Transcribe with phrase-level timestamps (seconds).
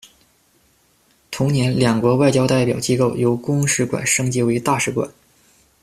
[1.29, 5.07] 同年，两国外交代表机构由公使馆升级为大使馆。